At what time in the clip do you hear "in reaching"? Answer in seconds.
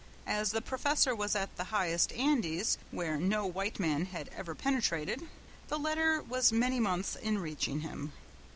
7.15-7.81